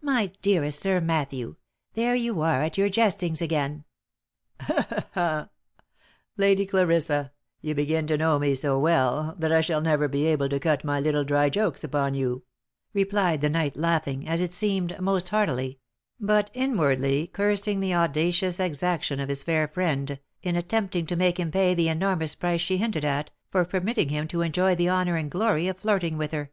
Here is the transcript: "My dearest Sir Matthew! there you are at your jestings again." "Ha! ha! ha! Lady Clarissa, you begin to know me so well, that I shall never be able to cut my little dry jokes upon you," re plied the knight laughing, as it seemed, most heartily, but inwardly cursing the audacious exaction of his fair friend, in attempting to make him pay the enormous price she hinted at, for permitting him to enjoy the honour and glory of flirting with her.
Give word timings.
"My 0.00 0.32
dearest 0.40 0.80
Sir 0.80 1.02
Matthew! 1.02 1.56
there 1.92 2.14
you 2.14 2.40
are 2.40 2.62
at 2.62 2.78
your 2.78 2.88
jestings 2.88 3.42
again." 3.42 3.84
"Ha! 4.58 4.86
ha! 4.88 5.06
ha! 5.12 5.48
Lady 6.38 6.64
Clarissa, 6.64 7.30
you 7.60 7.74
begin 7.74 8.06
to 8.06 8.16
know 8.16 8.38
me 8.38 8.54
so 8.54 8.78
well, 8.78 9.34
that 9.38 9.52
I 9.52 9.60
shall 9.60 9.82
never 9.82 10.08
be 10.08 10.24
able 10.24 10.48
to 10.48 10.58
cut 10.58 10.82
my 10.82 10.98
little 10.98 11.24
dry 11.24 11.50
jokes 11.50 11.84
upon 11.84 12.14
you," 12.14 12.42
re 12.94 13.04
plied 13.04 13.42
the 13.42 13.50
knight 13.50 13.76
laughing, 13.76 14.26
as 14.26 14.40
it 14.40 14.54
seemed, 14.54 14.98
most 14.98 15.28
heartily, 15.28 15.78
but 16.18 16.50
inwardly 16.54 17.26
cursing 17.26 17.80
the 17.80 17.94
audacious 17.94 18.60
exaction 18.60 19.20
of 19.20 19.28
his 19.28 19.42
fair 19.42 19.68
friend, 19.68 20.18
in 20.40 20.56
attempting 20.56 21.04
to 21.04 21.16
make 21.16 21.38
him 21.38 21.50
pay 21.50 21.74
the 21.74 21.90
enormous 21.90 22.34
price 22.34 22.62
she 22.62 22.78
hinted 22.78 23.04
at, 23.04 23.30
for 23.50 23.66
permitting 23.66 24.08
him 24.08 24.26
to 24.28 24.40
enjoy 24.40 24.74
the 24.74 24.88
honour 24.88 25.16
and 25.16 25.30
glory 25.30 25.68
of 25.68 25.76
flirting 25.76 26.16
with 26.16 26.32
her. 26.32 26.50